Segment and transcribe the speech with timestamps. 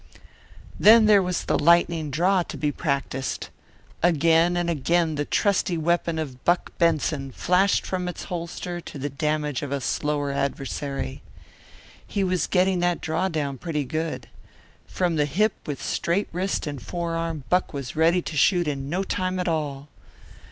[0.79, 3.49] Then there was the lightning draw to be practised.
[4.01, 9.11] Again and again the trusty weapon of Buck Benson flashed from its holster to the
[9.11, 11.21] damage of a slower adversary.
[12.07, 14.27] He was getting that draw down pretty good.
[14.87, 19.03] From the hip with straight wrist and forearm Buck was ready to shoot in no
[19.03, 19.87] time at all.